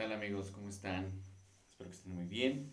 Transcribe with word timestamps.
tal 0.00 0.12
amigos? 0.12 0.50
¿Cómo 0.50 0.70
están? 0.70 1.12
Espero 1.68 1.90
que 1.90 1.96
estén 1.96 2.14
muy 2.14 2.24
bien. 2.24 2.72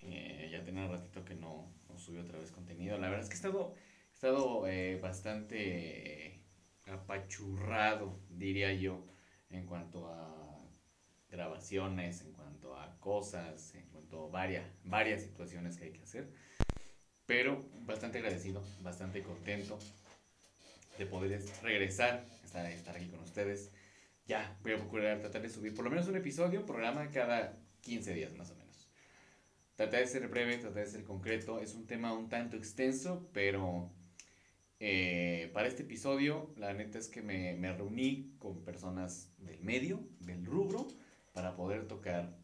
Eh, 0.00 0.48
ya 0.50 0.64
tenía 0.64 0.86
un 0.86 0.90
ratito 0.90 1.22
que 1.22 1.34
no, 1.34 1.70
no 1.90 1.98
subí 1.98 2.16
otra 2.16 2.38
vez 2.38 2.52
contenido. 2.52 2.96
La 2.96 3.10
verdad 3.10 3.24
es 3.24 3.28
que 3.28 3.34
he 3.34 3.36
estado, 3.36 3.74
he 4.10 4.14
estado 4.14 4.66
eh, 4.66 4.98
bastante 4.98 6.28
eh, 6.30 6.40
apachurrado, 6.86 8.18
diría 8.30 8.72
yo, 8.72 9.04
en 9.50 9.66
cuanto 9.66 10.08
a 10.08 10.58
grabaciones, 11.28 12.22
en 12.22 12.32
cuanto 12.32 12.74
a 12.74 12.98
cosas, 12.98 13.74
en 13.74 13.86
cuanto 13.88 14.28
a 14.28 14.30
varias, 14.30 14.64
varias 14.84 15.20
situaciones 15.20 15.76
que 15.76 15.84
hay 15.84 15.92
que 15.92 16.02
hacer. 16.02 16.32
Pero 17.26 17.68
bastante 17.82 18.20
agradecido, 18.20 18.64
bastante 18.80 19.22
contento 19.22 19.78
de 20.96 21.04
poder 21.04 21.42
regresar, 21.62 22.24
estar, 22.42 22.64
estar 22.64 22.96
aquí 22.96 23.08
con 23.08 23.20
ustedes 23.20 23.70
ya 24.28 24.58
voy 24.62 24.72
a 24.72 24.76
procurar 24.76 25.20
tratar 25.20 25.40
de 25.40 25.48
subir 25.48 25.74
por 25.74 25.84
lo 25.84 25.90
menos 25.90 26.06
un 26.06 26.16
episodio, 26.16 26.66
programa 26.66 27.10
cada 27.10 27.58
15 27.80 28.12
días 28.12 28.34
más 28.36 28.50
o 28.50 28.56
menos. 28.56 28.86
Tratar 29.74 30.00
de 30.00 30.06
ser 30.06 30.28
breve, 30.28 30.58
tratar 30.58 30.84
de 30.84 30.90
ser 30.90 31.04
concreto. 31.04 31.60
Es 31.60 31.74
un 31.74 31.86
tema 31.86 32.12
un 32.12 32.28
tanto 32.28 32.56
extenso, 32.56 33.30
pero 33.32 33.90
eh, 34.80 35.50
para 35.54 35.66
este 35.66 35.82
episodio 35.82 36.52
la 36.56 36.74
neta 36.74 36.98
es 36.98 37.08
que 37.08 37.22
me, 37.22 37.54
me, 37.54 37.72
reuní 37.72 38.34
con 38.38 38.64
personas 38.64 39.32
del 39.38 39.60
medio, 39.60 40.06
del 40.20 40.44
rubro, 40.44 40.86
para 41.32 41.56
poder 41.56 41.88
tocar 41.88 42.36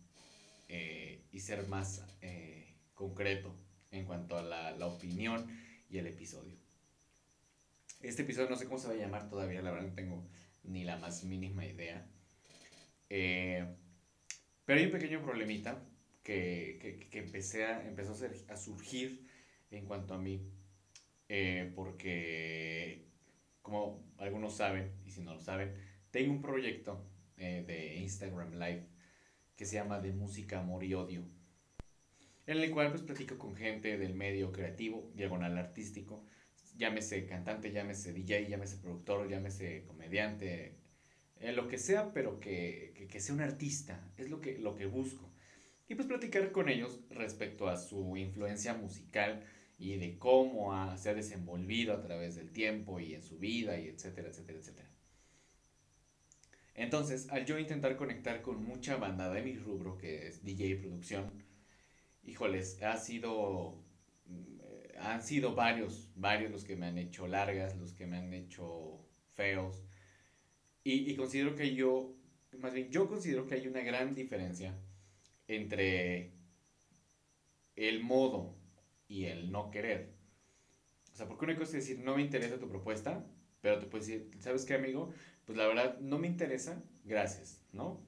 eh, 0.68 1.26
y 1.32 1.40
ser 1.40 1.68
más 1.68 2.06
eh, 2.23 2.76
concreto 2.95 3.54
en 3.90 4.06
cuanto 4.06 4.38
a 4.38 4.42
la, 4.42 4.70
la 4.73 4.87
opinión 4.87 5.46
y 5.90 5.98
el 5.98 6.06
episodio. 6.06 6.56
Este 8.01 8.23
episodio 8.23 8.48
no 8.48 8.56
sé 8.56 8.64
cómo 8.64 8.78
se 8.78 8.88
va 8.88 8.95
a 8.95 8.96
llamar 8.96 9.28
todavía, 9.28 9.60
la 9.60 9.70
verdad 9.70 9.88
no 9.88 9.95
tengo 9.95 10.26
ni 10.64 10.84
la 10.84 10.96
más 10.96 11.24
mínima 11.24 11.64
idea. 11.64 12.06
Eh, 13.10 13.66
pero 14.65 14.80
hay 14.80 14.87
un 14.87 14.93
pequeño 14.93 15.23
problemita 15.23 15.82
que, 16.23 16.79
que, 16.80 17.09
que 17.10 17.18
empecé 17.18 17.66
a, 17.66 17.87
empezó 17.87 18.12
a, 18.12 18.52
a, 18.52 18.57
surgir 18.57 19.26
en 19.70 19.85
cuanto 19.85 20.15
a 20.15 20.18
mí, 20.18 20.51
eh, 21.29 21.73
porque 21.74 23.07
como 23.62 24.04
algunos 24.18 24.57
saben, 24.57 24.92
y 25.04 25.10
si 25.10 25.23
no 25.23 25.35
lo 25.35 25.40
saben, 25.40 25.74
tengo 26.10 26.32
un 26.32 26.42
proyecto 26.42 27.04
eh, 27.37 27.65
de 27.66 27.96
Instagram 27.96 28.52
Live 28.54 28.87
que 29.57 29.65
se 29.65 29.76
llama 29.76 30.01
De 30.01 30.12
Música, 30.12 30.60
Amor 30.60 30.85
y 30.85 30.95
Odio, 30.95 31.24
en 32.46 32.59
el 32.59 32.70
cual 32.70 32.90
pues 32.90 33.02
platico 33.02 33.38
con 33.38 33.57
gente 33.57 33.96
del 33.96 34.15
medio 34.15 34.52
creativo, 34.52 35.10
diagonal 35.15 35.57
artístico, 35.59 36.24
llámese 36.76 37.26
cantante, 37.26 37.72
llámese 37.72 38.12
DJ, 38.12 38.48
llámese 38.48 38.76
productor, 38.78 39.28
llámese 39.28 39.84
comediante, 39.86 40.76
eh, 41.40 41.52
lo 41.52 41.68
que 41.68 41.78
sea, 41.78 42.12
pero 42.12 42.40
que, 42.40 42.92
que, 42.96 43.06
que, 43.06 43.20
sea 43.20 43.34
un 43.34 43.40
artista, 43.40 44.12
es 44.16 44.30
lo 44.30 44.40
que, 44.40 44.58
lo 44.58 44.74
que 44.74 44.86
busco. 44.86 45.30
Y 45.88 45.95
pues 45.95 46.08
platicar 46.08 46.50
con 46.52 46.68
ellos 46.68 47.00
respecto 47.10 47.68
a 47.68 47.76
su 47.76 48.16
influencia 48.16 48.74
musical 48.74 49.45
y 49.78 49.96
de 49.96 50.18
cómo 50.18 50.74
ha, 50.74 50.96
se 50.96 51.10
ha 51.10 51.14
desenvolvido 51.14 51.92
a 51.95 52.00
través 52.00 52.36
del 52.36 52.50
tiempo 52.52 53.00
y 53.00 53.14
en 53.14 53.22
su 53.22 53.38
vida 53.38 53.78
y 53.78 53.88
etcétera, 53.88 54.28
etcétera, 54.28 54.58
etcétera. 54.58 54.88
Entonces, 56.74 57.28
al 57.30 57.45
yo 57.45 57.58
intentar 57.58 57.96
conectar 57.96 58.42
con 58.42 58.64
mucha 58.64 58.96
banda 58.96 59.30
de 59.30 59.42
mi 59.42 59.56
rubro, 59.56 59.96
que 59.96 60.26
es 60.28 60.42
DJ 60.45 60.76
producción, 60.76 61.30
híjoles, 62.24 62.82
ha 62.82 62.96
sido 62.96 63.84
han 65.00 65.22
sido 65.22 65.54
varios, 65.54 66.10
varios 66.16 66.50
los 66.50 66.64
que 66.64 66.76
me 66.76 66.87
han 66.87 66.98
hecho 66.98 67.26
largas, 67.26 67.76
los 67.76 67.92
que 67.92 68.06
me 68.06 68.19
han 68.19 68.32
hecho 68.32 69.00
feos. 69.34 69.84
Y, 70.82 71.10
y, 71.10 71.16
considero 71.16 71.54
que 71.54 71.75
yo, 71.75 72.14
más 72.59 72.75
bien, 72.75 72.91
yo 72.91 73.09
considero 73.09 73.47
que 73.47 73.54
hay 73.54 73.66
una 73.66 73.81
gran 73.81 74.14
diferencia 74.14 74.75
entre 75.48 76.32
el 77.76 78.03
modo 78.03 78.54
y 79.08 79.24
el 79.26 79.50
no 79.50 79.70
querer. 79.70 80.14
O 81.12 81.16
sea, 81.16 81.26
porque 81.28 81.44
una 81.44 81.56
cosa 81.56 81.78
es 81.78 81.86
decir, 81.86 82.04
no 82.04 82.16
me 82.16 82.22
interesa 82.22 82.58
tu 82.58 82.69
propuesta, 82.69 83.24
pero 83.60 83.78
te 83.78 83.86
puedes 83.86 84.06
decir, 84.06 84.30
¿sabes 84.40 84.64
qué, 84.64 84.74
amigo? 84.74 85.12
Pues 85.44 85.56
la 85.56 85.66
verdad, 85.66 85.98
no 86.00 86.19
me 86.19 86.26
interesa, 86.26 86.82
gracias, 87.04 87.64
¿no? 87.72 88.04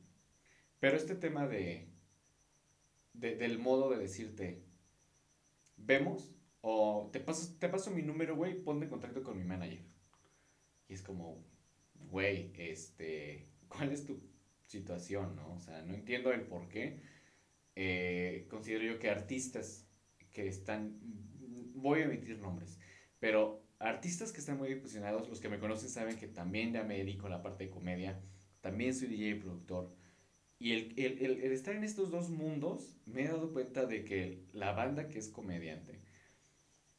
Pero 0.80 0.96
este 0.96 1.14
tema 1.14 1.46
de, 1.46 1.88
de 3.14 3.36
del 3.36 3.58
modo 3.58 3.90
de 3.90 3.98
decirte, 3.98 4.62
vemos, 5.76 6.35
o 6.68 7.08
te 7.12 7.20
paso, 7.20 7.56
te 7.60 7.68
paso 7.68 7.92
mi 7.92 8.02
número, 8.02 8.34
güey, 8.34 8.60
ponme 8.60 8.86
en 8.86 8.90
contacto 8.90 9.22
con 9.22 9.38
mi 9.38 9.44
manager. 9.44 9.84
Y 10.88 10.94
es 10.94 11.00
como, 11.00 11.44
güey, 11.94 12.50
este, 12.56 13.52
¿cuál 13.68 13.92
es 13.92 14.04
tu 14.04 14.20
situación, 14.64 15.36
no? 15.36 15.54
O 15.54 15.60
sea, 15.60 15.82
no 15.82 15.94
entiendo 15.94 16.32
el 16.32 16.42
por 16.48 16.68
qué. 16.68 17.02
Eh, 17.76 18.48
considero 18.50 18.82
yo 18.82 18.98
que 18.98 19.10
artistas 19.10 19.86
que 20.32 20.48
están, 20.48 20.98
voy 21.76 22.00
a 22.00 22.06
emitir 22.06 22.40
nombres, 22.40 22.80
pero 23.20 23.62
artistas 23.78 24.32
que 24.32 24.40
están 24.40 24.58
muy 24.58 24.74
posicionados, 24.74 25.28
los 25.28 25.40
que 25.40 25.48
me 25.48 25.60
conocen 25.60 25.88
saben 25.88 26.16
que 26.16 26.26
también 26.26 26.72
ya 26.72 26.82
me 26.82 26.98
dedico 26.98 27.28
a 27.28 27.30
la 27.30 27.42
parte 27.42 27.66
de 27.66 27.70
comedia, 27.70 28.20
también 28.60 28.92
soy 28.92 29.06
DJ 29.06 29.28
y 29.28 29.34
productor. 29.34 29.94
Y 30.58 30.72
el, 30.72 30.94
el, 30.96 31.24
el, 31.24 31.42
el 31.42 31.52
estar 31.52 31.76
en 31.76 31.84
estos 31.84 32.10
dos 32.10 32.28
mundos, 32.28 32.98
me 33.06 33.22
he 33.22 33.28
dado 33.28 33.52
cuenta 33.52 33.86
de 33.86 34.04
que 34.04 34.42
la 34.52 34.72
banda 34.72 35.08
que 35.08 35.20
es 35.20 35.28
comediante, 35.28 36.05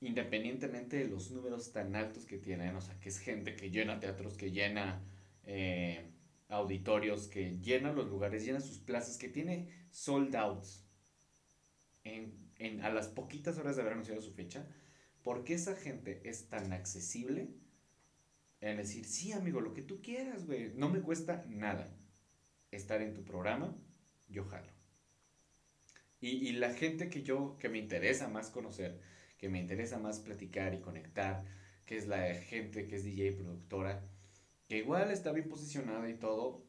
independientemente 0.02 0.98
de 0.98 1.08
los 1.08 1.32
números 1.32 1.72
tan 1.72 1.96
altos 1.96 2.26
que 2.26 2.38
tienen, 2.38 2.76
o 2.76 2.82
sea, 2.82 3.00
que 3.00 3.10
es 3.10 3.20
gente 3.20 3.56
que 3.56 3.72
llena 3.72 4.00
teatros, 4.00 4.38
que 4.38 4.52
llena 4.52 5.02
eh, 5.44 6.12
auditorios, 6.50 7.28
que 7.28 7.58
llena 7.60 7.92
los 7.92 8.08
lugares, 8.08 8.46
llena 8.46 8.60
sus 8.60 8.80
plazas, 8.80 9.18
que 9.18 9.30
tiene 9.30 9.70
sold 9.90 10.36
outs 10.36 10.86
en, 12.04 12.52
en, 12.58 12.82
a 12.82 12.90
las 12.90 13.08
poquitas 13.08 13.58
horas 13.58 13.76
de 13.76 13.82
haber 13.82 13.94
anunciado 13.94 14.22
su 14.22 14.34
fecha, 14.34 14.68
¿por 15.24 15.44
qué 15.44 15.56
esa 15.56 15.76
gente 15.76 16.22
es 16.30 16.48
tan 16.48 16.72
accesible 16.74 17.50
en 18.62 18.78
decir, 18.78 19.06
sí, 19.06 19.32
amigo, 19.32 19.62
lo 19.62 19.74
que 19.74 19.82
tú 19.82 20.02
quieras, 20.02 20.46
güey, 20.46 20.74
no 20.76 20.90
me 20.90 21.02
cuesta 21.02 21.46
nada 21.48 21.96
estar 22.72 23.02
en 23.02 23.14
tu 23.14 23.24
programa, 23.24 23.76
yo 24.28 24.46
jalo. 24.46 24.72
Y, 26.20 26.30
y 26.48 26.54
la 26.54 26.74
gente 26.74 27.10
que 27.10 27.22
yo, 27.24 27.58
que 27.60 27.70
me 27.70 27.78
interesa 27.78 28.28
más 28.28 28.50
conocer, 28.50 29.00
que 29.38 29.50
me 29.50 29.60
interesa 29.60 30.00
más 30.00 30.20
platicar 30.20 30.74
y 30.74 30.82
conectar, 30.82 31.46
que 31.86 31.98
es 31.98 32.08
la 32.08 32.34
gente 32.36 32.88
que 32.88 32.96
es 32.96 33.04
DJ 33.04 33.34
productora, 33.34 34.04
que 34.68 34.78
igual 34.78 35.12
está 35.12 35.32
bien 35.32 35.48
posicionada 35.48 36.10
y 36.10 36.16
todo, 36.16 36.66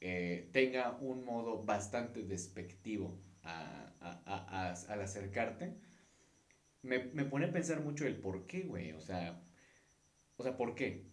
eh, 0.00 0.48
tenga 0.52 0.96
un 1.00 1.24
modo 1.24 1.64
bastante 1.64 2.22
despectivo 2.22 3.18
a, 3.42 3.92
a, 4.00 4.70
a, 4.70 4.72
al 4.72 5.00
acercarte, 5.00 5.74
me, 6.82 7.04
me, 7.04 7.24
pone 7.24 7.46
a 7.46 7.52
pensar 7.52 7.80
mucho 7.80 8.06
el 8.06 8.16
por 8.16 8.46
qué, 8.46 8.62
güey, 8.62 8.92
o 8.92 9.00
sea, 9.00 9.42
o 10.36 10.42
sea, 10.42 10.56
¿por 10.56 10.74
qué? 10.74 11.06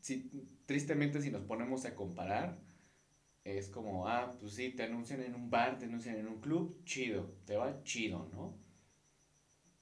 Si, 0.00 0.30
tristemente 0.66 1.20
si 1.20 1.30
nos 1.30 1.42
ponemos 1.42 1.84
a 1.84 1.94
comparar, 1.94 2.58
es 3.44 3.68
como, 3.68 4.08
ah, 4.08 4.36
pues 4.38 4.54
sí, 4.54 4.70
te 4.70 4.84
anuncian 4.84 5.22
en 5.22 5.34
un 5.34 5.50
bar, 5.50 5.78
te 5.78 5.86
anuncian 5.86 6.16
en 6.16 6.28
un 6.28 6.40
club, 6.40 6.82
chido, 6.84 7.34
te 7.44 7.56
va 7.56 7.82
chido, 7.82 8.28
¿no? 8.32 8.56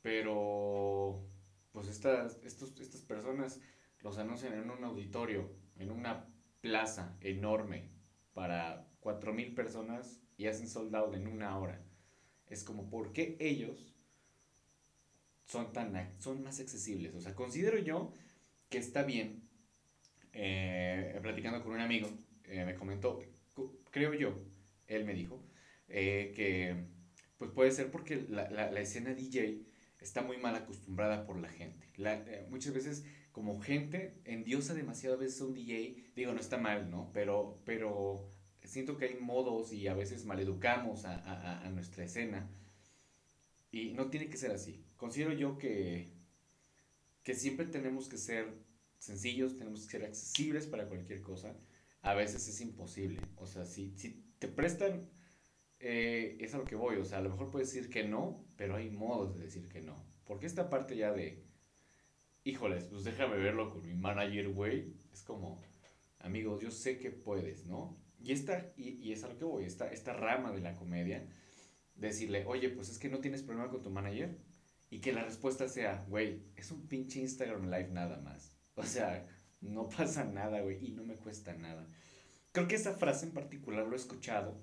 Pero, 0.03 1.27
pues 1.73 1.89
estas, 1.89 2.39
estos, 2.43 2.79
estas 2.81 3.03
personas 3.03 3.61
los 4.01 4.19
anuncian 4.19 4.55
en 4.55 4.71
un 4.71 4.83
auditorio, 4.85 5.51
en 5.79 5.91
una 5.91 6.27
plaza 6.61 7.17
enorme 7.21 7.91
para 8.33 8.87
4.000 9.01 9.55
personas 9.55 10.21
y 10.37 10.47
hacen 10.47 10.69
soldado 10.69 11.15
en 11.15 11.27
una 11.27 11.59
hora. 11.59 11.83
Es 12.47 12.65
como, 12.65 12.89
¿por 12.89 13.13
qué 13.13 13.37
ellos 13.41 13.95
son, 15.45 15.73
tan, 15.73 16.15
son 16.19 16.43
más 16.43 16.61
accesibles? 16.61 17.15
O 17.15 17.21
sea, 17.21 17.35
considero 17.35 17.79
yo 17.79 18.13
que 18.69 18.79
está 18.79 19.03
bien, 19.03 19.49
eh, 20.33 21.19
platicando 21.23 21.63
con 21.63 21.73
un 21.73 21.81
amigo, 21.81 22.09
eh, 22.45 22.65
me 22.65 22.75
comentó, 22.75 23.21
creo 23.91 24.15
yo, 24.15 24.39
él 24.87 25.05
me 25.05 25.13
dijo, 25.13 25.45
eh, 25.89 26.33
que 26.35 26.87
pues 27.37 27.51
puede 27.51 27.73
ser 27.73 27.91
porque 27.91 28.27
la, 28.29 28.49
la, 28.51 28.71
la 28.71 28.81
escena 28.81 29.15
DJ 29.15 29.63
está 30.01 30.23
muy 30.23 30.39
mal 30.39 30.55
acostumbrada 30.57 31.27
por 31.27 31.39
la 31.39 31.49
gente. 31.49 31.89
Eh, 31.97 32.47
muchas 32.51 32.73
veces 32.75 33.05
como 33.33 33.61
gente 33.61 34.21
endiosa 34.25 34.75
demasiado 34.75 35.17
a 35.17 35.19
veces 35.19 35.41
a 35.41 35.45
un 35.45 35.55
DJ, 35.55 36.13
digo, 36.17 36.33
no 36.33 36.41
está 36.41 36.57
mal, 36.59 36.91
¿no? 36.91 37.11
Pero, 37.13 37.61
pero 37.65 38.29
siento 38.65 38.97
que 38.97 39.07
hay 39.07 39.15
modos 39.21 39.73
y 39.73 39.87
a 39.89 39.95
veces 39.95 40.25
maleducamos 40.25 41.05
a, 41.05 41.17
a, 41.17 41.67
a 41.67 41.71
nuestra 41.71 42.05
escena. 42.05 42.51
Y 43.71 43.93
no 43.93 44.11
tiene 44.11 44.29
que 44.29 44.37
ser 44.37 44.51
así. 44.51 44.85
Considero 44.97 45.33
yo 45.33 45.59
que, 45.59 46.13
que 47.23 47.35
siempre 47.35 47.67
tenemos 47.67 48.09
que 48.09 48.19
ser 48.19 48.53
sencillos, 48.99 49.57
tenemos 49.57 49.87
que 49.87 49.93
ser 49.93 50.05
accesibles 50.05 50.67
para 50.67 50.89
cualquier 50.89 51.23
cosa. 51.23 51.57
A 52.03 52.15
veces 52.15 52.49
es 52.49 52.61
imposible. 52.61 53.21
O 53.37 53.47
sea, 53.47 53.65
si, 53.65 53.97
si 53.97 54.25
te 54.39 54.49
prestan 54.49 55.09
eh, 55.81 56.37
es 56.41 56.55
a 56.55 56.59
lo 56.59 56.65
que 56.65 56.77
voy, 56.77 56.97
o 56.97 57.05
sea, 57.05 57.19
a 57.19 57.23
lo 57.23 57.31
mejor 57.31 57.51
puedes 57.51 57.73
decir 57.73 57.91
que 57.91 58.05
no, 58.05 58.45
pero 58.57 58.77
hay 58.77 58.91
modos 58.91 59.37
de 59.37 59.45
decir 59.45 59.69
que 59.69 59.81
no. 59.81 60.05
Porque 60.25 60.47
esta 60.47 60.71
parte 60.71 60.97
ya 60.97 61.13
de, 61.13 61.43
híjoles, 62.45 62.85
pues 62.85 63.05
déjame 63.05 63.37
verlo 63.39 63.71
con 63.71 63.83
mi 63.85 63.95
manager, 63.95 64.51
güey, 64.51 64.95
es 65.13 65.23
como, 65.23 65.61
amigos, 66.19 66.63
yo 66.63 66.71
sé 66.71 66.99
que 66.99 67.11
puedes, 67.11 67.67
¿no? 67.67 67.99
Y, 68.23 68.33
esta, 68.33 68.73
y, 68.77 68.91
y 68.91 69.13
es 69.13 69.25
a 69.25 69.29
lo 69.29 69.39
que 69.39 69.45
voy, 69.45 69.65
esta, 69.65 69.91
esta 69.91 70.13
rama 70.13 70.53
de 70.53 70.61
la 70.61 70.77
comedia, 70.77 71.27
decirle, 71.95 72.45
oye, 72.47 72.69
pues 72.71 72.91
es 72.91 72.99
que 72.99 73.09
no 73.09 73.21
tienes 73.21 73.43
problema 73.43 73.71
con 73.71 73.83
tu 73.83 73.91
manager. 73.91 74.39
Y 74.93 75.01
que 75.01 75.13
la 75.13 75.23
respuesta 75.23 75.69
sea, 75.69 76.05
güey, 76.09 76.43
es 76.57 76.73
un 76.73 76.89
pinche 76.89 77.21
Instagram 77.21 77.67
Live 77.71 77.91
nada 77.93 78.19
más. 78.19 78.57
O 78.75 78.83
sea, 78.83 79.25
no 79.61 79.89
pasa 79.89 80.25
nada, 80.25 80.63
güey, 80.63 80.85
y 80.85 80.91
no 80.91 81.05
me 81.05 81.17
cuesta 81.17 81.55
nada. 81.55 81.89
Creo 82.51 82.67
que 82.67 82.75
esa 82.75 82.95
frase 82.95 83.27
en 83.27 83.33
particular 83.33 83.87
lo 83.87 83.93
he 83.93 83.97
escuchado 83.97 84.61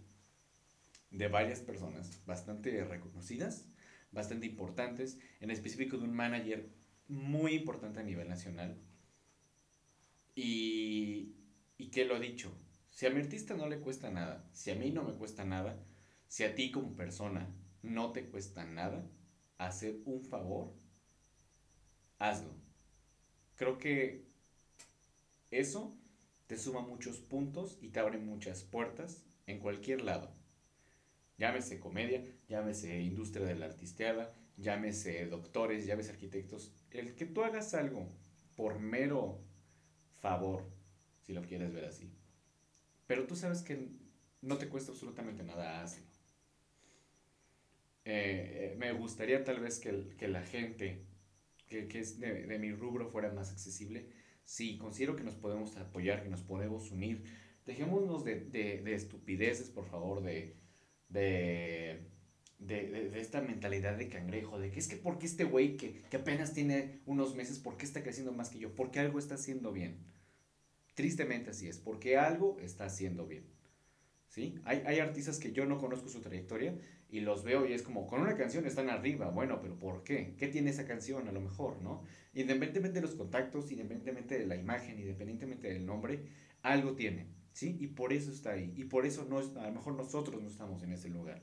de 1.12 1.28
varias 1.28 1.62
personas 1.62 2.24
bastante 2.26 2.84
reconocidas, 2.84 3.66
bastante 4.12 4.46
importantes, 4.46 5.20
en 5.40 5.52
específico 5.52 5.98
de 5.98 6.06
un 6.06 6.14
manager 6.16 6.70
muy 7.08 7.54
importante 7.54 8.00
a 8.00 8.04
nivel 8.04 8.28
nacional. 8.30 8.78
Y, 10.36 11.34
y 11.78 11.90
que 11.90 12.06
lo 12.06 12.16
ha 12.16 12.20
dicho, 12.20 12.54
si 12.92 13.06
a 13.06 13.10
mi 13.10 13.22
artista 13.22 13.56
no 13.56 13.68
le 13.68 13.80
cuesta 13.80 14.12
nada, 14.12 14.48
si 14.54 14.72
a 14.72 14.76
mí 14.76 14.92
no 14.92 15.04
me 15.04 15.14
cuesta 15.14 15.46
nada, 15.46 15.84
si 16.28 16.44
a 16.44 16.56
ti 16.56 16.72
como 16.72 16.96
persona 16.96 17.48
no 17.82 18.12
te 18.12 18.26
cuesta 18.30 18.66
nada 18.66 19.10
hacer 19.58 20.02
un 20.06 20.24
favor, 20.24 20.74
hazlo. 22.20 22.54
Creo 23.56 23.78
que 23.78 24.28
eso 25.50 25.98
te 26.48 26.58
suma 26.58 26.82
muchos 26.82 27.20
puntos 27.20 27.78
y 27.82 27.90
te 27.90 28.00
abre 28.00 28.18
muchas 28.18 28.64
puertas 28.64 29.26
en 29.48 29.60
cualquier 29.60 30.02
lado. 30.02 30.37
Llámese 31.38 31.80
comedia, 31.80 32.26
llámese 32.48 33.00
industria 33.02 33.46
de 33.46 33.56
la 33.56 33.68
artisteada, 33.68 34.34
llámese 34.58 35.26
doctores, 35.28 35.86
llámese 35.86 36.12
arquitectos. 36.12 36.74
El 36.90 37.16
que 37.16 37.26
tú 37.26 37.44
hagas 37.44 37.74
algo 37.74 38.12
por 38.56 38.80
mero 38.80 39.40
favor, 40.16 40.68
si 41.22 41.34
lo 41.34 41.44
quieres 41.44 41.74
ver 41.74 41.86
así. 41.86 42.12
Pero 43.06 43.28
tú 43.28 43.36
sabes 43.36 43.62
que 43.62 43.88
no 44.42 44.58
te 44.58 44.68
cuesta 44.68 44.92
absolutamente 44.92 45.44
nada 45.44 45.84
hacerlo. 45.84 46.08
Eh, 48.04 48.72
eh, 48.74 48.76
me 48.78 48.94
gustaría 48.94 49.44
tal 49.44 49.60
vez 49.60 49.80
que, 49.80 50.16
que 50.18 50.28
la 50.28 50.42
gente 50.42 51.06
que, 51.68 51.88
que 51.88 52.00
es 52.00 52.20
de, 52.20 52.58
mi 52.58 52.72
rubro 52.72 53.10
fuera 53.10 53.32
más 53.32 53.52
accesible. 53.52 54.10
Sí, 54.44 54.78
considero 54.78 55.16
que 55.16 55.24
nos 55.24 55.36
podemos 55.36 55.76
apoyar, 55.78 56.24
que 56.24 56.30
nos 56.30 56.42
podemos 56.42 56.90
unir. 56.92 57.24
Dejémonos 57.66 58.24
de, 58.24 58.40
de, 58.40 58.82
de 58.82 58.94
estupideces, 58.94 59.70
por 59.70 59.86
favor, 59.86 60.24
de, 60.24 60.56
de, 61.10 62.08
de, 62.60 63.10
de, 63.12 63.20
esta 63.20 63.42
mentalidad 63.42 63.98
de 63.98 64.10
cangrejo, 64.10 64.60
de 64.60 64.72
que 64.72 64.80
es 64.80 64.88
que 64.88 64.98
porque 64.98 65.26
este 65.26 65.44
güey 65.44 65.78
que, 65.78 66.04
que 66.10 66.18
apenas 66.18 66.54
tiene 66.54 67.02
unos 67.06 67.36
meses, 67.36 67.60
¿por 67.60 67.78
qué 67.78 67.86
está 67.86 68.04
creciendo 68.04 68.34
más 68.34 68.50
que 68.50 68.60
yo? 68.60 68.76
Porque 68.76 69.00
algo 69.00 69.20
está 69.20 69.36
haciendo 69.36 69.72
bien. 69.72 70.06
Tristemente 70.96 71.52
así 71.52 71.68
es, 71.68 71.78
porque 71.78 72.18
algo 72.18 72.58
está 72.60 72.86
haciendo 72.86 73.28
bien. 73.28 73.46
¿Sí? 74.28 74.56
Hay, 74.66 74.84
hay 74.86 75.00
artistas 75.00 75.40
que 75.40 75.54
yo 75.54 75.66
no 75.66 75.78
conozco 75.78 76.10
su 76.10 76.20
trayectoria 76.20 76.78
y 77.10 77.22
los 77.22 77.44
veo 77.44 77.66
y 77.66 77.74
es 77.74 77.82
como, 77.82 78.08
con 78.08 78.22
una 78.22 78.36
canción 78.36 78.66
están 78.66 78.90
arriba, 78.90 79.30
bueno, 79.30 79.60
pero 79.62 79.80
¿por 79.80 80.04
qué? 80.04 80.36
¿Qué 80.38 80.48
tiene 80.48 80.72
esa 80.72 80.86
canción 80.86 81.28
a 81.28 81.32
lo 81.32 81.40
mejor, 81.40 81.82
no? 81.82 82.04
Independientemente 82.34 83.00
de 83.00 83.08
los 83.08 83.16
contactos, 83.16 83.72
independientemente 83.72 84.38
de 84.38 84.46
la 84.46 84.56
imagen, 84.56 85.00
independientemente 85.00 85.70
del 85.70 85.86
nombre, 85.86 86.26
algo 86.62 86.94
tiene, 86.96 87.28
¿sí? 87.58 87.76
Y 87.80 87.88
por 87.88 88.14
eso 88.14 88.32
está 88.32 88.52
ahí, 88.52 88.72
y 88.78 88.84
por 88.84 89.08
eso 89.08 89.26
no, 89.28 89.40
a 89.40 89.68
lo 89.68 89.74
mejor 89.74 89.96
nosotros 89.96 90.40
no 90.40 90.48
estamos 90.48 90.84
en 90.84 90.92
ese 90.92 91.10
lugar. 91.10 91.42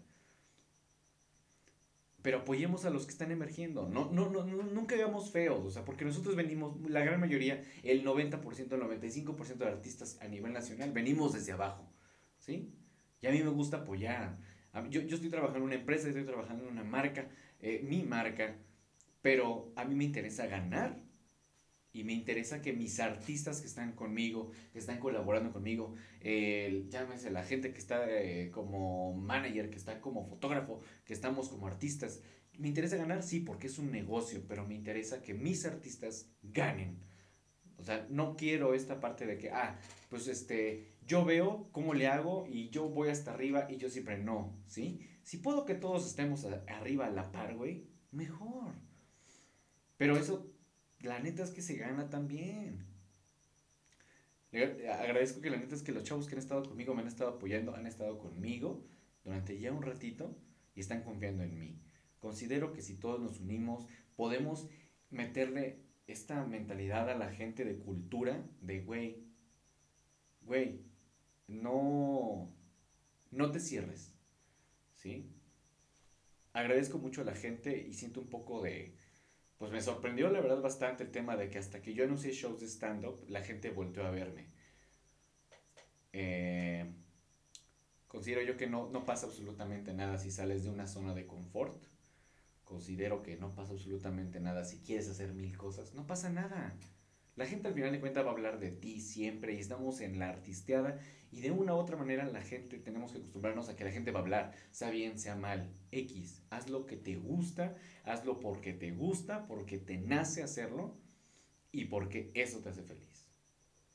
Pero 2.22 2.38
apoyemos 2.38 2.84
a 2.84 2.90
los 2.90 3.04
que 3.04 3.10
están 3.10 3.32
emergiendo, 3.32 3.88
no, 3.88 4.12
no, 4.12 4.30
no, 4.30 4.44
no 4.44 4.62
nunca 4.62 4.94
hagamos 4.94 5.32
feos, 5.32 5.64
o 5.66 5.70
sea, 5.72 5.84
porque 5.84 6.04
nosotros 6.04 6.36
venimos, 6.36 6.80
la 6.88 7.00
gran 7.00 7.18
mayoría, 7.18 7.64
el 7.82 8.04
90%, 8.04 8.72
el 8.72 8.80
95% 8.80 9.56
de 9.56 9.66
artistas 9.66 10.16
a 10.22 10.28
nivel 10.28 10.52
nacional, 10.52 10.92
venimos 10.92 11.32
desde 11.32 11.50
abajo, 11.50 11.92
¿sí? 12.38 12.72
Y 13.20 13.26
a 13.26 13.32
mí 13.32 13.42
me 13.42 13.50
gusta 13.50 13.78
apoyar, 13.78 14.38
yo, 14.90 15.00
yo 15.00 15.16
estoy 15.16 15.30
trabajando 15.30 15.58
en 15.58 15.64
una 15.64 15.74
empresa, 15.74 16.06
estoy 16.06 16.24
trabajando 16.24 16.62
en 16.62 16.70
una 16.70 16.84
marca, 16.84 17.28
eh, 17.58 17.82
mi 17.82 18.04
marca, 18.04 18.56
pero 19.20 19.72
a 19.74 19.84
mí 19.84 19.96
me 19.96 20.04
interesa 20.04 20.46
ganar 20.46 21.02
y 21.94 22.02
me 22.02 22.12
interesa 22.12 22.60
que 22.60 22.72
mis 22.72 22.98
artistas 22.98 23.60
que 23.60 23.68
están 23.68 23.92
conmigo, 23.92 24.50
que 24.72 24.80
están 24.80 24.98
colaborando 24.98 25.52
conmigo, 25.52 25.94
eh, 26.20 26.84
llámese 26.90 27.30
la 27.30 27.44
gente 27.44 27.72
que 27.72 27.78
está 27.78 28.04
eh, 28.10 28.50
como 28.50 29.14
manager, 29.14 29.70
que 29.70 29.76
está 29.76 30.00
como 30.00 30.26
fotógrafo, 30.26 30.80
que 31.04 31.14
estamos 31.14 31.48
como 31.48 31.68
artistas, 31.68 32.20
me 32.58 32.68
interesa 32.68 32.96
ganar, 32.96 33.22
sí, 33.22 33.40
porque 33.40 33.68
es 33.68 33.78
un 33.78 33.92
negocio, 33.92 34.42
pero 34.48 34.66
me 34.66 34.74
interesa 34.74 35.22
que 35.22 35.34
mis 35.34 35.64
artistas 35.64 36.28
ganen. 36.42 36.98
O 37.76 37.84
sea, 37.84 38.06
no 38.10 38.36
quiero 38.36 38.74
esta 38.74 38.98
parte 38.98 39.24
de 39.24 39.38
que, 39.38 39.50
ah, 39.50 39.78
pues 40.08 40.26
este, 40.26 40.96
yo 41.06 41.24
veo 41.24 41.68
cómo 41.70 41.94
le 41.94 42.08
hago 42.08 42.46
y 42.48 42.70
yo 42.70 42.88
voy 42.88 43.08
hasta 43.08 43.32
arriba 43.32 43.68
y 43.70 43.76
yo 43.76 43.88
siempre 43.88 44.18
no, 44.18 44.56
¿sí? 44.66 45.00
Si 45.22 45.38
puedo 45.38 45.64
que 45.64 45.74
todos 45.74 46.06
estemos 46.06 46.44
arriba 46.66 47.06
a 47.06 47.10
la 47.10 47.30
par, 47.30 47.56
güey, 47.56 47.86
mejor. 48.10 48.74
Pero 49.96 50.16
eso, 50.16 50.53
la 51.04 51.18
neta 51.18 51.42
es 51.42 51.50
que 51.50 51.62
se 51.62 51.76
gana 51.76 52.10
también. 52.10 52.84
Agradezco 54.52 55.40
que 55.40 55.50
la 55.50 55.56
neta 55.56 55.74
es 55.74 55.82
que 55.82 55.92
los 55.92 56.04
chavos 56.04 56.26
que 56.26 56.34
han 56.34 56.38
estado 56.38 56.62
conmigo 56.62 56.94
me 56.94 57.02
han 57.02 57.08
estado 57.08 57.30
apoyando, 57.30 57.74
han 57.74 57.86
estado 57.86 58.18
conmigo 58.18 58.86
durante 59.24 59.58
ya 59.58 59.72
un 59.72 59.82
ratito 59.82 60.36
y 60.74 60.80
están 60.80 61.02
confiando 61.02 61.42
en 61.42 61.58
mí. 61.58 61.80
Considero 62.20 62.72
que 62.72 62.82
si 62.82 62.94
todos 62.94 63.20
nos 63.20 63.40
unimos, 63.40 63.86
podemos 64.16 64.68
meterle 65.10 65.80
esta 66.06 66.44
mentalidad 66.44 67.08
a 67.10 67.16
la 67.16 67.30
gente 67.32 67.64
de 67.64 67.78
cultura 67.78 68.46
de, 68.60 68.80
güey, 68.80 69.24
güey, 70.42 70.82
no, 71.48 72.54
no 73.30 73.50
te 73.50 73.60
cierres, 73.60 74.14
¿sí? 74.94 75.30
Agradezco 76.52 76.98
mucho 76.98 77.22
a 77.22 77.24
la 77.24 77.34
gente 77.34 77.86
y 77.86 77.94
siento 77.94 78.20
un 78.20 78.28
poco 78.28 78.62
de, 78.62 78.96
pues 79.64 79.72
me 79.72 79.80
sorprendió 79.80 80.28
la 80.28 80.42
verdad 80.42 80.60
bastante 80.60 81.04
el 81.04 81.10
tema 81.10 81.38
de 81.38 81.48
que 81.48 81.56
hasta 81.56 81.80
que 81.80 81.94
yo 81.94 82.04
anuncié 82.04 82.32
shows 82.32 82.60
de 82.60 82.66
stand-up, 82.66 83.24
la 83.28 83.40
gente 83.40 83.70
volvió 83.70 84.04
a 84.04 84.10
verme. 84.10 84.50
Eh, 86.12 86.92
considero 88.06 88.42
yo 88.42 88.58
que 88.58 88.66
no, 88.66 88.90
no 88.90 89.06
pasa 89.06 89.24
absolutamente 89.24 89.94
nada 89.94 90.18
si 90.18 90.30
sales 90.30 90.64
de 90.64 90.68
una 90.68 90.86
zona 90.86 91.14
de 91.14 91.26
confort. 91.26 91.82
Considero 92.62 93.22
que 93.22 93.38
no 93.38 93.54
pasa 93.54 93.72
absolutamente 93.72 94.38
nada 94.38 94.66
si 94.66 94.82
quieres 94.82 95.08
hacer 95.08 95.32
mil 95.32 95.56
cosas. 95.56 95.94
No 95.94 96.06
pasa 96.06 96.28
nada. 96.28 96.76
La 97.36 97.46
gente 97.46 97.66
al 97.66 97.74
final 97.74 97.90
de 97.90 97.98
cuentas 97.98 98.24
va 98.24 98.28
a 98.28 98.32
hablar 98.32 98.60
de 98.60 98.70
ti 98.70 99.00
siempre 99.00 99.54
y 99.54 99.58
estamos 99.58 100.00
en 100.00 100.20
la 100.20 100.28
artisteada 100.28 101.00
y 101.32 101.40
de 101.40 101.50
una 101.50 101.74
u 101.74 101.78
otra 101.78 101.96
manera 101.96 102.24
la 102.26 102.42
gente 102.42 102.78
tenemos 102.78 103.10
que 103.10 103.18
acostumbrarnos 103.18 103.68
a 103.68 103.74
que 103.74 103.82
la 103.82 103.90
gente 103.90 104.12
va 104.12 104.20
a 104.20 104.22
hablar, 104.22 104.54
sea 104.70 104.90
bien, 104.90 105.18
sea 105.18 105.34
mal, 105.34 105.74
X, 105.90 106.44
haz 106.50 106.70
lo 106.70 106.86
que 106.86 106.96
te 106.96 107.16
gusta, 107.16 107.76
hazlo 108.04 108.38
porque 108.38 108.72
te 108.72 108.92
gusta, 108.92 109.48
porque 109.48 109.78
te 109.78 109.98
nace 109.98 110.44
hacerlo 110.44 110.96
y 111.72 111.86
porque 111.86 112.30
eso 112.34 112.60
te 112.60 112.68
hace 112.68 112.84
feliz. 112.84 113.28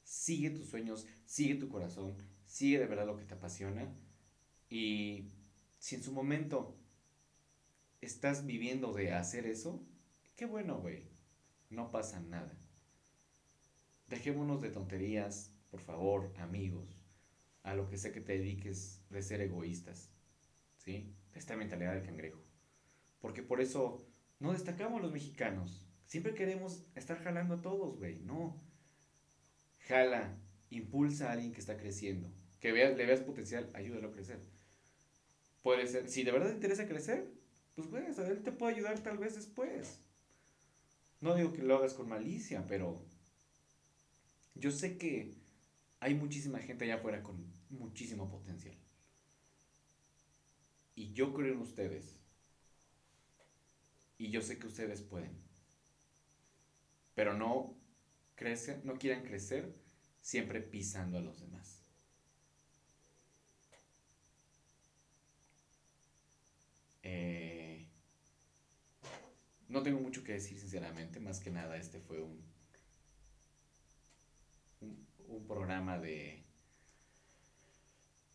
Sigue 0.03 0.50
tus 0.50 0.67
sueños, 0.67 1.08
sigue 1.25 1.55
tu 1.55 1.69
corazón, 1.69 2.17
sigue 2.46 2.79
de 2.79 2.88
verdad 2.88 3.05
lo 3.05 3.15
que 3.15 3.24
te 3.24 3.36
apasiona 3.36 3.89
y 4.69 5.29
si 5.77 5.96
en 5.96 6.03
su 6.03 6.12
momento 6.12 6.77
estás 8.01 8.46
viviendo 8.46 8.91
de 8.91 9.13
hacer 9.13 9.46
eso, 9.46 9.81
qué 10.36 10.46
bueno, 10.46 10.81
güey, 10.81 11.08
no 11.69 11.89
pasa 11.89 12.19
nada. 12.19 12.53
Dejémonos 14.10 14.60
de 14.60 14.72
tonterías, 14.72 15.54
por 15.70 15.82
favor, 15.82 16.34
amigos, 16.39 17.00
a 17.62 17.75
lo 17.75 17.88
que 17.88 17.98
sé 17.98 18.12
que 18.12 18.22
te 18.22 18.34
dediques 18.34 19.04
de 19.12 19.22
ser 19.22 19.39
egoístas, 19.42 20.10
¿sí? 20.78 21.13
Esta 21.36 21.56
mentalidad 21.56 21.94
del 21.94 22.06
cangrejo. 22.06 22.42
Porque 23.20 23.44
por 23.44 23.62
eso 23.62 24.04
no 24.39 24.51
destacamos 24.51 25.01
los 25.01 25.12
mexicanos. 25.12 25.86
Siempre 26.06 26.34
queremos 26.34 26.88
estar 26.96 27.22
jalando 27.24 27.56
a 27.56 27.62
todos, 27.62 27.98
güey. 28.00 28.20
No. 28.22 28.60
Jala, 29.82 30.39
impulsa 30.72 31.30
a 31.30 31.34
alguien 31.34 31.51
que 31.51 31.60
está 31.60 31.78
creciendo. 31.78 32.34
Que 32.60 32.72
veas, 32.72 32.98
le 32.98 33.06
veas 33.06 33.22
potencial, 33.22 33.70
ayúdalo 33.75 34.08
a 34.08 34.12
crecer. 34.12 34.39
Puede 35.62 35.86
ser, 35.86 36.10
si 36.10 36.24
de 36.24 36.32
verdad 36.32 36.48
te 36.48 36.56
interesa 36.56 36.88
crecer, 36.88 37.32
pues 37.75 37.88
güey, 37.88 38.06
él 38.06 38.42
te 38.42 38.51
puede 38.51 38.74
ayudar 38.74 39.00
tal 39.01 39.20
vez 39.20 39.36
después. 39.36 40.01
No 41.22 41.36
digo 41.36 41.54
que 41.54 41.62
lo 41.62 41.75
hagas 41.75 41.94
con 41.94 42.10
malicia, 42.10 42.66
pero 42.66 43.06
yo 44.60 44.72
sé 44.72 44.98
que 44.98 45.36
hay 46.00 46.13
muchísima 46.13 46.60
gente 46.60 46.86
allá 46.86 46.96
afuera 46.96 47.24
con 47.24 47.51
muchísimo 47.70 48.30
potencial. 48.30 48.75
Y 50.96 51.13
yo 51.13 51.34
creo 51.34 51.54
en 51.54 51.62
ustedes. 51.62 52.20
Y 54.18 54.30
yo 54.32 54.42
sé 54.42 54.60
que 54.60 54.68
ustedes 54.68 55.01
pueden. 55.01 55.32
Pero 57.16 57.34
no 57.34 57.75
crecen, 58.36 58.82
no 58.84 58.96
quieran 58.96 59.24
crecer 59.24 59.74
siempre 60.22 60.62
pisando 60.62 61.18
a 61.18 61.22
los 61.22 61.39
demás. 61.39 61.82
Eh, 67.04 67.88
no 69.70 69.84
tengo 69.84 70.00
mucho 70.00 70.24
que 70.24 70.34
decir 70.34 70.60
sinceramente, 70.60 71.20
más 71.20 71.39
que 71.39 71.50
nada 71.50 71.78
este 71.78 72.00
fue 72.00 72.22
un 72.22 72.44
un 75.39 75.48
programa 75.48 75.98
de, 76.00 76.43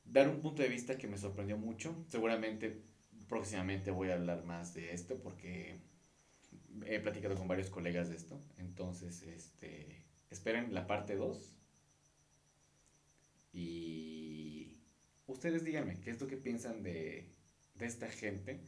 dar 0.04 0.28
un 0.28 0.40
punto 0.40 0.62
de 0.62 0.68
vista 0.68 0.96
que 0.96 1.08
me 1.08 1.18
sorprendió 1.18 1.58
mucho. 1.58 2.04
Seguramente 2.08 2.82
próximamente 3.28 3.90
voy 3.90 4.10
a 4.10 4.14
hablar 4.14 4.44
más 4.44 4.74
de 4.74 4.92
esto 4.92 5.20
porque 5.20 5.80
he 6.86 7.00
platicado 7.00 7.34
con 7.36 7.48
varios 7.48 7.70
colegas 7.70 8.08
de 8.08 8.16
esto. 8.16 8.40
Entonces, 8.58 9.22
este, 9.22 10.04
esperen 10.30 10.72
la 10.72 10.86
parte 10.86 11.16
2. 11.16 11.56
Y 13.52 14.78
ustedes 15.26 15.64
díganme, 15.64 16.00
¿qué 16.00 16.10
es 16.10 16.20
lo 16.20 16.26
que 16.26 16.36
piensan 16.36 16.82
de, 16.82 17.32
de 17.74 17.86
esta 17.86 18.08
gente, 18.08 18.60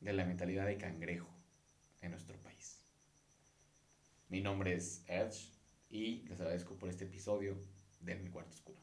de 0.00 0.12
la 0.12 0.24
mentalidad 0.24 0.66
de 0.66 0.76
cangrejo 0.76 1.34
en 2.00 2.10
nuestro 2.10 2.38
país? 2.42 2.82
Mi 4.28 4.40
nombre 4.40 4.74
es 4.74 5.04
Edge 5.06 5.52
y 5.88 6.22
les 6.28 6.40
agradezco 6.40 6.76
por 6.76 6.90
este 6.90 7.04
episodio 7.04 7.75
de 8.06 8.14
Mi 8.16 8.30
Cuarto 8.30 8.52
Oscuro. 8.54 8.78